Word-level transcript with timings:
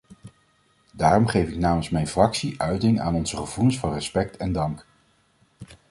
Daarom 0.91 1.27
geef 1.27 1.49
ik 1.49 1.57
namens 1.57 1.89
mijn 1.89 2.07
fractie 2.07 2.61
uiting 2.61 2.99
aan 2.99 3.15
onze 3.15 3.37
gevoelens 3.37 3.79
van 3.79 3.93
respect 3.93 4.37
en 4.37 4.51
dank. 4.51 4.85